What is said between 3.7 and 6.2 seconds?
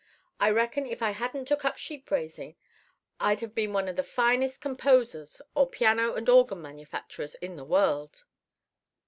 one of the finest composers or piano